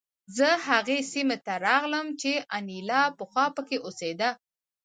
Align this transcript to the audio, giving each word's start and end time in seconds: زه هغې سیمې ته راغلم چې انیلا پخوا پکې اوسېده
زه 0.37 0.49
هغې 0.67 0.99
سیمې 1.11 1.37
ته 1.45 1.53
راغلم 1.67 2.07
چې 2.21 2.31
انیلا 2.57 3.01
پخوا 3.17 3.45
پکې 3.55 3.77
اوسېده 3.85 4.29